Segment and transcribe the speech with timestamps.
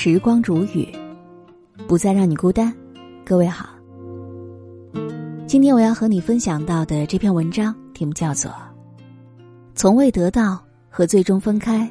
[0.00, 0.86] 时光如雨，
[1.88, 2.72] 不再让你孤单。
[3.26, 3.68] 各位好，
[5.44, 8.48] 今天我要和你分享到的这篇文章题目叫做
[9.74, 11.90] 《从未得到和最终分开，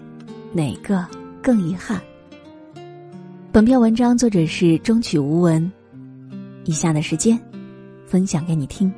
[0.54, 1.05] 哪个
[1.43, 1.99] 更遗憾》。
[3.52, 5.70] 本篇文章作者是中曲无闻。
[6.63, 7.38] 以下的时间，
[8.05, 8.89] 分享给你听。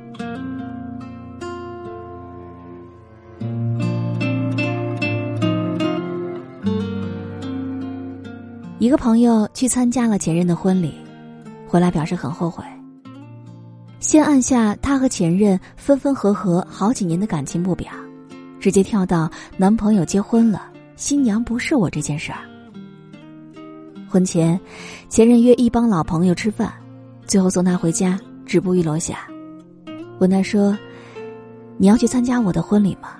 [8.80, 10.94] 一个朋友去参加了前任的婚礼，
[11.68, 12.64] 回来表示很后悔。
[14.00, 17.92] 先按下他和前任分分合合好几年的感情不表，
[18.58, 20.62] 直接跳到男朋友结婚了，
[20.96, 22.38] 新娘不是我这件事儿。
[24.08, 24.58] 婚前，
[25.10, 26.72] 前任约一帮老朋友吃饭，
[27.26, 29.28] 最后送他回家，止步于楼下，
[30.20, 30.74] 问他说
[31.76, 33.10] ：“你要去参加我的婚礼吗？”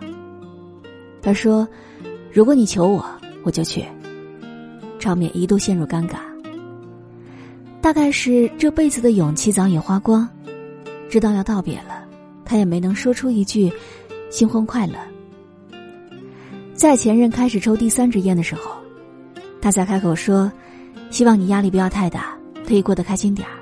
[1.21, 1.69] 他说
[2.33, 3.05] ：“如果你求我，
[3.45, 3.85] 我就去。”
[5.01, 6.19] 场面一度陷入尴尬。
[7.81, 10.29] 大概是这辈子的勇气早已花光，
[11.09, 12.05] 知道要道别了，
[12.45, 13.73] 他也没能说出一句
[14.31, 14.95] “新婚快乐”。
[16.77, 18.73] 在前任开始抽第三支烟的时候，
[19.61, 20.53] 他才开口说
[21.11, 23.57] ：“希望你压力不要太大，可以过得开心点儿。”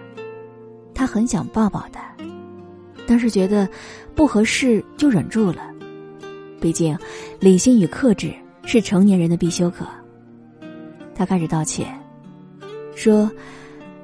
[0.94, 2.00] 他很想抱抱他，
[3.06, 3.68] 但是觉得
[4.16, 5.62] 不合适就忍住了。
[6.60, 6.98] 毕竟，
[7.38, 9.86] 理性与克制是成年人的必修课。
[11.18, 11.92] 他开始道歉，
[12.94, 13.28] 说：“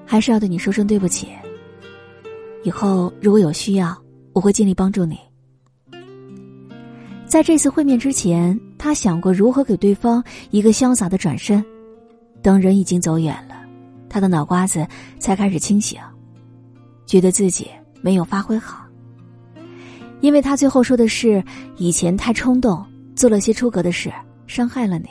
[0.04, 1.28] 还是要对你说声对不起。
[2.64, 3.96] 以后如果有需要，
[4.32, 5.16] 我会尽力帮助你。”
[7.24, 11.64] 在这次会面之前，他想过如何给对方一个潇洒的转身。
[12.42, 13.54] 等人已经走远了，
[14.08, 14.84] 他的脑瓜子
[15.20, 16.00] 才开始清醒，
[17.06, 17.70] 觉得自己
[18.02, 18.84] 没有发挥好。
[20.20, 21.40] 因为他最后说的是
[21.78, 22.84] ：“以前太冲动，
[23.14, 24.12] 做了些出格的事，
[24.48, 25.08] 伤害了你。”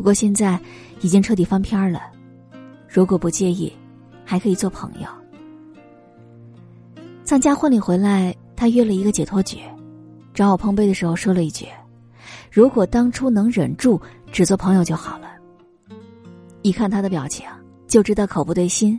[0.00, 0.58] 不过现在
[1.02, 2.00] 已经彻底翻篇了，
[2.88, 3.70] 如果不介意，
[4.24, 5.06] 还可以做朋友。
[7.22, 9.58] 参加婚礼回来，他约了一个解脱局，
[10.32, 11.66] 找我碰杯的时候说了一句
[12.50, 14.00] ：“如果当初能忍住，
[14.32, 15.32] 只做朋友就好了。”
[16.62, 17.46] 一看他的表情，
[17.86, 18.98] 就知道口不对心。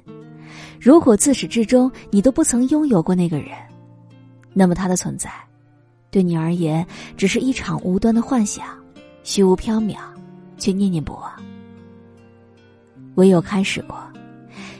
[0.79, 3.57] 如果自始至终你都不曾拥有过那个人，
[4.53, 5.31] 那么他的存在，
[6.11, 6.85] 对你而言
[7.17, 8.67] 只是一场无端的幻想，
[9.23, 10.10] 虚无缥缈。
[10.61, 11.31] 却念念不忘。
[13.15, 13.97] 唯有开始过，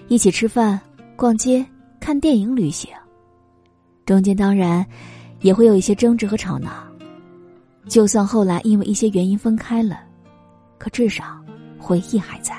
[0.08, 0.80] 一起吃饭、
[1.16, 1.66] 逛街、
[2.00, 2.90] 看电影、旅行，
[4.06, 4.86] 中间当然
[5.42, 6.88] 也会有一些争执和吵闹。
[7.88, 10.02] 就算后来因为一些原因分开了，
[10.78, 11.44] 可至少
[11.80, 12.56] 回忆还在。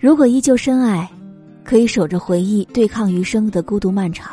[0.00, 1.08] 如果依旧深爱，
[1.64, 4.28] 可以守着回忆对抗余生的孤独漫长；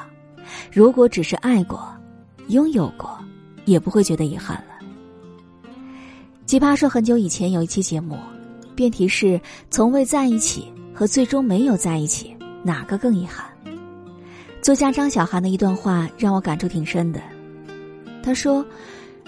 [0.72, 1.88] 如果只是爱过、
[2.48, 3.18] 拥有过，
[3.66, 4.75] 也不会觉得遗憾了。
[6.56, 8.18] 奇葩说很久以前有一期节目，
[8.76, 9.38] 辩题是
[9.70, 12.34] 从未在一起和最终没有在一起
[12.64, 13.44] 哪个更遗憾？
[14.62, 17.20] 作家张小涵的一段话让我感触挺深的。
[18.24, 18.66] 他说：“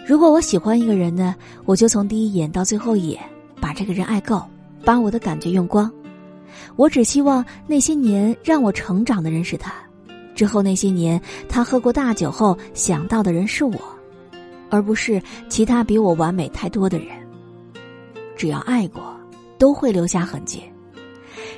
[0.08, 3.22] 如果我喜欢一个人呢，我就从第一眼到最后一眼
[3.60, 4.42] 把这个人爱够，
[4.86, 5.92] 把我的感觉用光。
[6.78, 9.74] 我只希望那些年让我成长的人是他，
[10.34, 13.78] 之后那些年他喝过大酒后想到的人是我。”
[14.70, 17.08] 而不是其他比我完美太多的人。
[18.38, 19.14] 只要爱过，
[19.58, 20.62] 都会留下痕迹。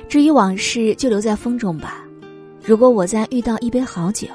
[0.08, 2.04] 至于往事，就留在风中吧。
[2.64, 4.26] 如果我再遇到一杯好酒，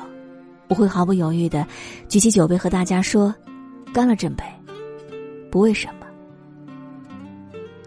[0.70, 1.68] 我会毫不犹豫的
[2.08, 3.34] 举起酒杯和大家说
[3.92, 4.44] ：“干了这杯。”
[5.52, 6.06] 不为什么。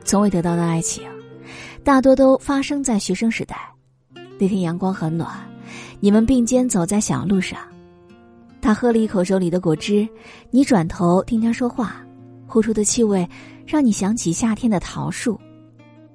[0.05, 1.03] 从未得到的爱情，
[1.83, 3.57] 大多都发生在学生时代。
[4.39, 5.31] 那天阳光很暖，
[6.01, 7.59] 你们并肩走在小路上。
[8.61, 10.09] 他喝了一口手里的果汁，
[10.51, 12.05] 你转头听他说话，
[12.48, 13.28] 呼出的气味
[13.66, 15.38] 让你想起夏天的桃树，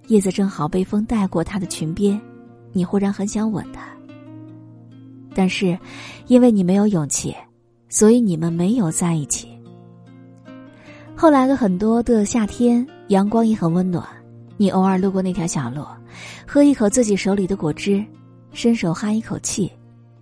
[0.07, 2.19] 叶子正好被风带过他的裙边，
[2.71, 3.83] 你忽然很想吻他。
[5.35, 5.77] 但是，
[6.27, 7.35] 因为你没有勇气，
[7.88, 9.47] 所以你们没有在一起。
[11.15, 14.03] 后来的很多的夏天，阳光也很温暖，
[14.57, 15.86] 你偶尔路过那条小路，
[16.47, 18.03] 喝一口自己手里的果汁，
[18.51, 19.71] 伸手哈一口气，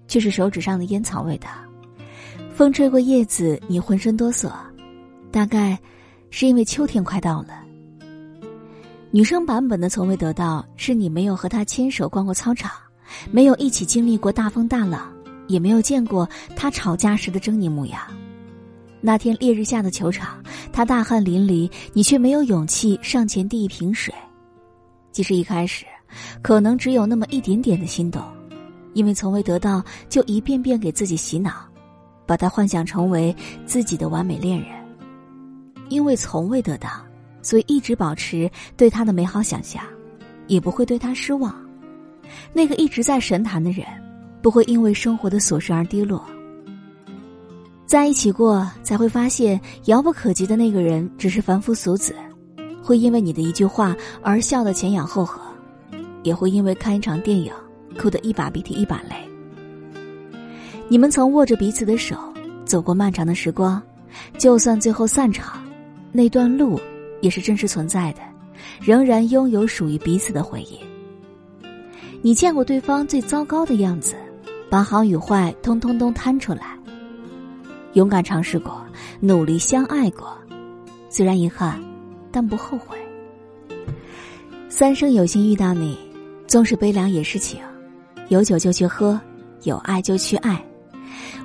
[0.08, 1.50] 却是手指上的烟草味道。
[2.54, 4.52] 风吹过叶子，你浑身哆嗦，
[5.32, 5.80] 大概
[6.32, 7.62] 是因为秋天快到了。
[9.12, 12.72] 女生版本的从未得到，是你没有和他牵手逛过操场，
[13.30, 15.12] 没有一起经历过大风大浪，
[15.48, 18.02] 也没有见过他吵架时的狰狞模样。
[19.02, 20.42] 那天烈日下的球场，
[20.72, 24.14] 他大汗淋漓，你却没有勇气上前递一瓶水。
[25.12, 25.86] 即使一开始，
[26.42, 28.24] 可能只有那么一点点的心动，
[28.94, 31.68] 因为从未得到，就一遍遍给自己洗脑。
[32.26, 33.36] 把他幻想成为
[33.66, 34.70] 自己的完美恋人，
[35.92, 36.90] 因为从未得到，
[37.42, 39.84] 所以一直保持对他的美好想象，
[40.48, 41.54] 也不会对他失望。
[42.54, 43.86] 那个一直在神坛的人，
[44.42, 46.26] 不会因为生活的琐事而低落。
[47.86, 52.16] 在一起过，才会发现遥不可及的那个人只是凡夫俗子，
[52.82, 55.42] 会因为你的一句话而笑得前仰后合，
[56.24, 57.52] 也会因为看一场电影
[58.00, 59.16] 哭得一把鼻涕一把泪。
[60.88, 62.16] 你们曾握着彼此的手
[62.64, 63.82] 走过漫长的时光，
[64.38, 65.62] 就算最后散场，
[66.12, 66.80] 那段路
[67.22, 68.22] 也是真实存在的，
[68.82, 70.80] 仍然拥有属于彼此的回忆。
[72.22, 74.16] 你见过对方最糟糕的样子，
[74.70, 76.78] 把好与坏通通都摊出来。
[77.94, 78.86] 勇敢尝试过，
[79.20, 80.38] 努力相爱过，
[81.10, 81.82] 虽然遗憾，
[82.32, 82.98] 但不后悔。
[84.70, 85.98] 三生有幸遇到你，
[86.48, 87.60] 纵使悲凉也是情。
[88.30, 89.20] 有酒就去喝，
[89.64, 90.64] 有爱就去爱。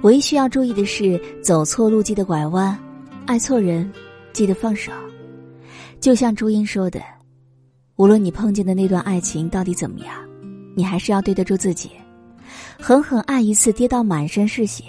[0.03, 2.79] 唯一需要注意的是，走错路记得拐弯，
[3.27, 3.91] 爱错人
[4.37, 4.93] 记得放手。
[5.99, 7.01] 就像朱茵说的
[7.97, 10.13] ：“无论你碰见的那段爱情到底怎么样。”
[10.77, 11.91] 你还是要对得住自己，
[12.79, 14.85] 狠狠爱一次，跌到满身是血，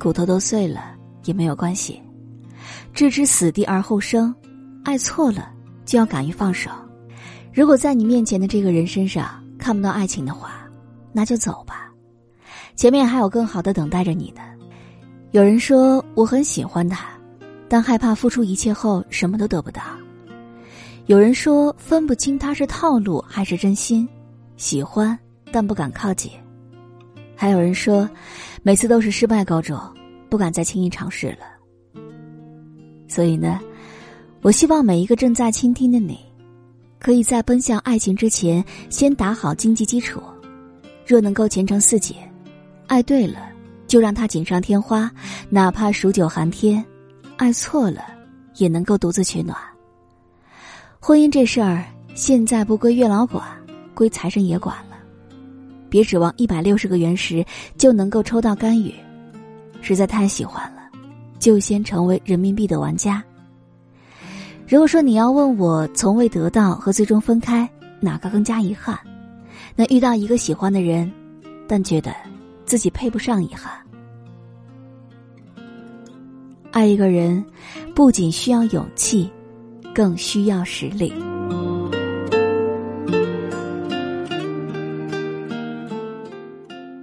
[0.00, 2.00] 骨头都碎了也没有关系。
[2.94, 4.34] 置之死地而后生，
[4.84, 5.52] 爱错了
[5.84, 6.70] 就要敢于放手。
[7.52, 10.66] 如果在你面前的这个人身上看不到爱情的话，
[11.12, 11.92] 那就走吧，
[12.74, 14.40] 前面还有更好的等待着你呢。
[15.32, 17.06] 有人说我很喜欢他，
[17.72, 19.80] 但害怕付出一切后什么都得不到。
[21.06, 24.06] 有人说分不清他是套路还是真心。
[24.58, 25.18] 喜欢，
[25.50, 26.30] 但不敢靠近。
[27.34, 28.06] 还有人说，
[28.62, 29.80] 每次都是失败告终，
[30.28, 32.02] 不敢再轻易尝试了。
[33.08, 33.58] 所以呢，
[34.42, 36.20] 我希望每一个正在倾听的你，
[36.98, 40.22] 可以在奔向爱情之前，先打好经济基础。
[41.06, 42.14] 若能够前程似锦，
[42.86, 43.48] 爱对了
[43.86, 45.10] 就让它锦上添花，
[45.48, 46.84] 哪怕数九寒天；
[47.42, 48.04] 爱错了，
[48.58, 49.58] 也能够独自取暖。
[51.00, 51.84] 婚姻这事儿，
[52.14, 53.44] 现在不归月老管。
[53.94, 54.96] 归财神爷管了，
[55.90, 57.44] 别指望一百六十个原石
[57.76, 58.94] 就能够抽到甘雨，
[59.80, 60.82] 实在太喜欢了，
[61.40, 63.20] 就先成为人民币的玩家。
[64.68, 67.68] 如果说你要问我从未得到和最终分开
[67.98, 68.96] 哪个更加遗憾，
[69.74, 71.12] 那遇到一个喜欢的人，
[71.66, 72.14] 但觉得
[72.64, 73.72] 自己配不上遗憾。
[76.72, 77.44] 爱一个人，
[77.94, 79.30] 不仅需要勇气，
[79.94, 81.12] 更需要实力。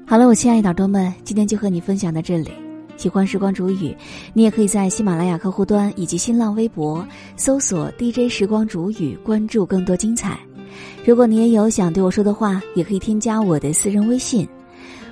[0.07, 2.49] 好了，我亲爱的耳朵们，今天就和你分享到这里。
[2.97, 3.95] 喜欢时光煮雨，
[4.33, 7.07] 你也可以在喜马拉雅客户端以及新浪微博
[7.37, 10.39] 搜索 DJ 时光煮雨，关注更多精彩。
[11.05, 14.49] 如果你也有想对我说的话，也可以添加我的私人微信，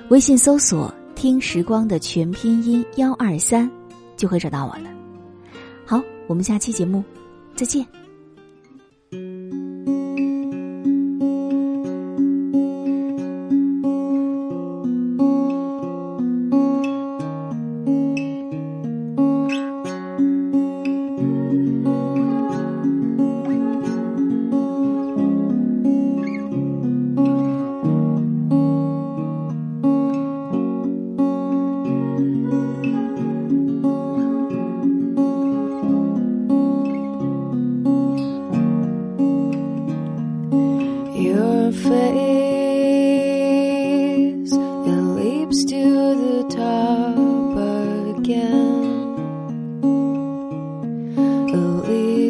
[0.08, 3.70] 微信搜索“听时光”的全拼音幺二三，
[4.18, 4.90] 就会找到我了。
[5.86, 7.02] 好，我们下期节目
[7.56, 7.86] 再见。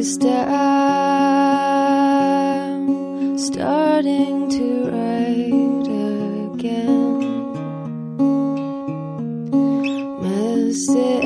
[0.00, 0.06] I'm
[3.36, 5.88] starting to write
[6.54, 7.18] again.
[10.22, 11.22] Missing